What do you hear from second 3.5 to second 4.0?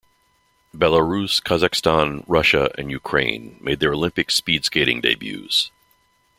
made their